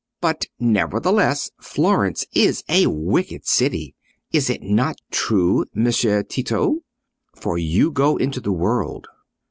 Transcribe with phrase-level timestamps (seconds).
[0.19, 6.79] But, nevertheless, Florence is a wicked city—is it not true, Messer Tito?
[7.35, 9.05] for you go into the world.